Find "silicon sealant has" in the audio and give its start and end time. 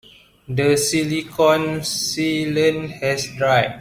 0.77-3.27